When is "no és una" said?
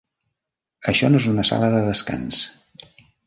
1.11-1.45